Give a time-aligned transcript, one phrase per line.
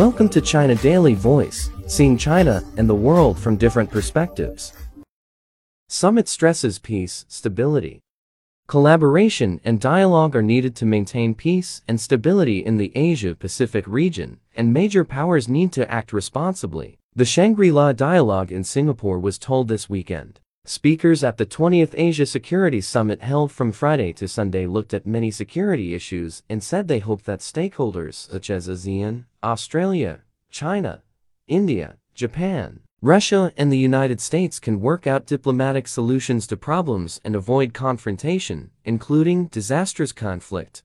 [0.00, 4.72] Welcome to China Daily Voice, seeing China and the world from different perspectives.
[5.90, 8.00] Summit stresses peace, stability.
[8.66, 14.72] Collaboration and dialogue are needed to maintain peace and stability in the Asia-Pacific region, and
[14.72, 16.96] major powers need to act responsibly.
[17.14, 20.40] The Shangri-La Dialogue in Singapore was told this weekend.
[20.70, 25.28] Speakers at the 20th Asia Security Summit held from Friday to Sunday looked at many
[25.32, 31.02] security issues and said they hope that stakeholders such as ASEAN, Australia, China,
[31.48, 37.34] India, Japan, Russia and the United States can work out diplomatic solutions to problems and
[37.34, 40.84] avoid confrontation, including disastrous conflict.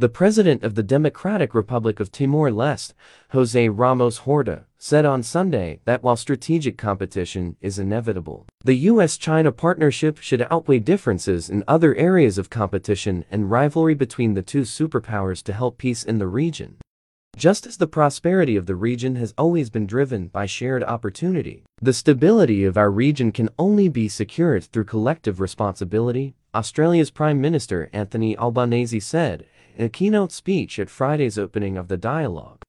[0.00, 2.92] The president of the Democratic Republic of Timor-Leste,
[3.28, 10.18] Jose Ramos Horta, said on Sunday that while strategic competition is inevitable, the U.S.-China partnership
[10.18, 15.52] should outweigh differences in other areas of competition and rivalry between the two superpowers to
[15.52, 16.78] help peace in the region.
[17.36, 21.92] Just as the prosperity of the region has always been driven by shared opportunity, the
[21.92, 28.36] stability of our region can only be secured through collective responsibility, Australia's Prime Minister Anthony
[28.36, 32.62] Albanese said in a keynote speech at Friday's opening of the dialogue.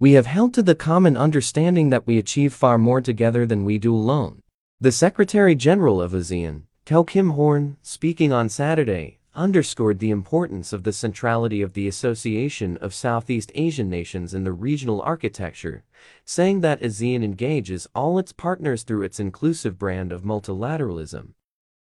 [0.00, 3.78] We have held to the common understanding that we achieve far more together than we
[3.78, 4.42] do alone.
[4.80, 10.82] The Secretary General of ASEAN, Kao Kim Hourn, speaking on Saturday, underscored the importance of
[10.82, 15.84] the centrality of the Association of Southeast Asian Nations in the regional architecture,
[16.24, 21.34] saying that ASEAN engages all its partners through its inclusive brand of multilateralism.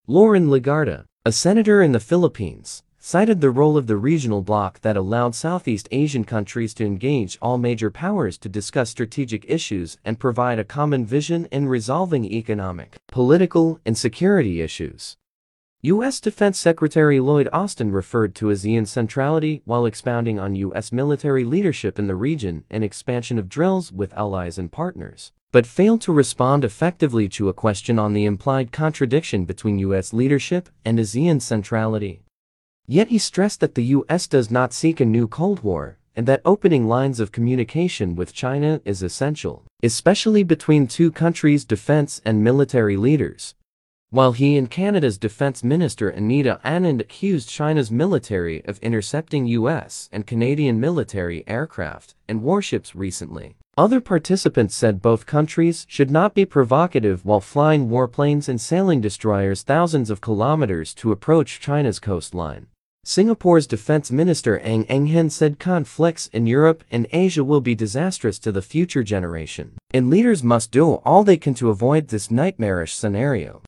[0.07, 4.97] Loren Legarda, a senator in the Philippines, cited the role of the regional bloc that
[4.97, 10.59] allowed Southeast Asian countries to engage all major powers to discuss strategic issues and provide
[10.59, 15.15] a common vision in resolving economic, political, and security issues.
[15.81, 16.19] U.S.
[16.19, 20.91] Defense Secretary Lloyd Austin referred to ASEAN centrality while expounding on U.S.
[20.91, 26.01] military leadership in the region and expansion of drills with allies and partners, but failed
[26.01, 30.11] to respond effectively to a question on the implied contradiction between U.S.
[30.11, 32.23] leadership and ASEAN centrality.
[32.91, 34.25] Yet he stressed that the U.S.
[34.25, 38.81] does not seek a new Cold War and that opening lines of communication with China
[38.83, 43.53] is essential, especially between two countries' defense and military leaders.
[44.09, 50.09] While he and Canada's Defense Minister Anita Anand accused China's military of intercepting U.S.
[50.11, 53.55] and Canadian military aircraft and warships recently.
[53.77, 59.61] Other participants said both countries should not be provocative while flying warplanes and sailing destroyers
[59.61, 62.65] thousands of kilometers to approach China's coastline.
[63.09, 68.37] Singapore's defense minister Ng Eng Hen said conflicts in Europe and Asia will be disastrous
[68.37, 72.93] to the future generation, and leaders must do all they can to avoid this nightmarish
[72.93, 73.63] scenario.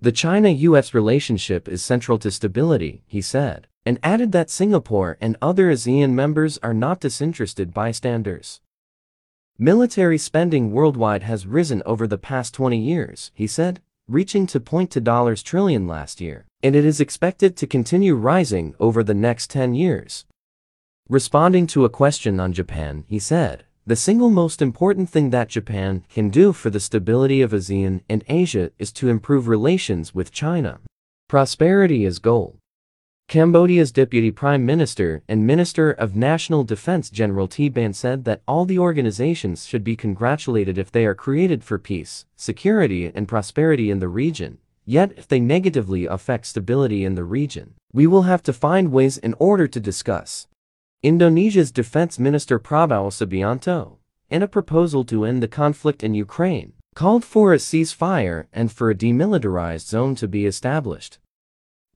[0.00, 5.70] The China-US relationship is central to stability, he said, and added that Singapore and other
[5.70, 8.62] ASEAN members are not disinterested bystanders.
[9.58, 14.90] Military spending worldwide has risen over the past 20 years, he said, reaching to point
[14.92, 19.50] to dollars trillion last year, and it is expected to continue rising over the next
[19.50, 20.24] 10 years.
[21.08, 26.04] Responding to a question on Japan, he said, the single most important thing that Japan
[26.08, 30.78] can do for the stability of ASEAN and Asia is to improve relations with China.
[31.28, 32.58] Prosperity is goal.
[33.26, 38.66] Cambodia's Deputy Prime Minister and Minister of National Defense General Tea Banh said that all
[38.66, 43.98] the organizations should be congratulated if they are created for peace, security and prosperity in
[43.98, 44.58] the region.
[44.92, 49.16] Yet if they negatively affect stability in the region, we will have to find ways
[49.16, 50.48] in order to discuss.
[51.02, 53.96] Indonesia's Defense Minister Prabowo Subianto,
[54.28, 58.90] in a proposal to end the conflict in Ukraine, called for a ceasefire and for
[58.90, 61.18] a demilitarized zone to be established.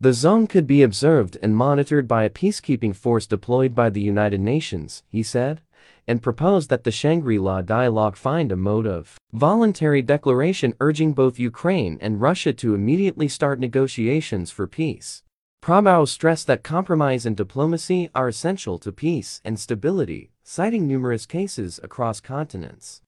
[0.00, 4.40] The zone could be observed and monitored by a peacekeeping force deployed by the United
[4.40, 5.60] Nations, he said,
[6.06, 11.98] and proposed that the Shangri-La dialogue find a mode of voluntary declaration urging both Ukraine
[12.00, 15.22] and Russia to immediately start negotiations for peace.
[15.62, 21.80] Prabowo stressed that compromise and diplomacy are essential to peace and stability, citing numerous cases
[21.82, 23.02] across continents.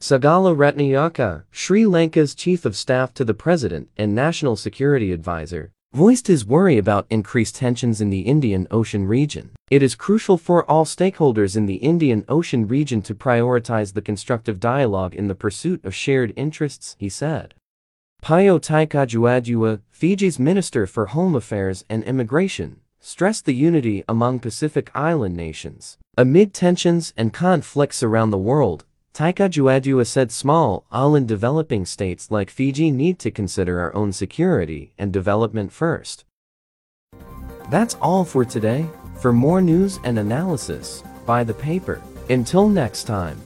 [0.00, 6.26] Sagala Ratnayake, Sri Lanka's chief of staff to the president and national security advisor, voiced
[6.26, 9.50] his worry about increased tensions in the Indian Ocean region.
[9.70, 14.58] It is crucial for all stakeholders in the Indian Ocean region to prioritize the constructive
[14.58, 17.54] dialogue in the pursuit of shared interests, he said.
[18.22, 25.36] Pio Tikoduadua, Fiji's Minister for Home Affairs and Immigration, stressed the unity among Pacific Island
[25.36, 25.98] nations.
[26.18, 28.84] Amid tensions and conflicts around the world,
[29.14, 35.12] Tikoduadua said small island developing states like Fiji need to consider our own security and
[35.12, 36.24] development first.
[37.70, 38.86] That's all for today.
[39.20, 42.02] For more news and analysis, buy the paper.
[42.28, 43.40] Until next time.